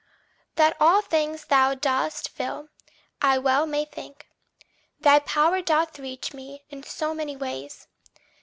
That 0.55 0.75
all 0.79 1.03
things 1.03 1.45
thou 1.45 1.75
dost 1.75 2.29
fill, 2.29 2.69
I 3.21 3.37
well 3.37 3.67
may 3.67 3.85
think 3.85 4.27
Thy 4.99 5.19
power 5.19 5.61
doth 5.61 5.99
reach 5.99 6.33
me 6.33 6.63
in 6.71 6.81
so 6.81 7.13
many 7.13 7.35
ways. 7.35 7.85